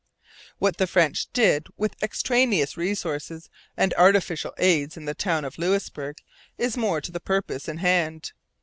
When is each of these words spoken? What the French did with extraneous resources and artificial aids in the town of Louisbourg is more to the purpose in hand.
What 0.57 0.77
the 0.77 0.87
French 0.87 1.31
did 1.31 1.67
with 1.77 1.93
extraneous 2.01 2.75
resources 2.75 3.51
and 3.77 3.93
artificial 3.93 4.51
aids 4.57 4.97
in 4.97 5.05
the 5.05 5.13
town 5.13 5.45
of 5.45 5.59
Louisbourg 5.59 6.17
is 6.57 6.75
more 6.75 7.01
to 7.01 7.11
the 7.11 7.19
purpose 7.19 7.67
in 7.67 7.77
hand. 7.77 8.31